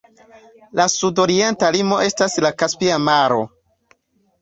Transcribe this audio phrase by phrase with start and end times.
[0.79, 3.43] La sudorienta limo estas la Kaspia Maro.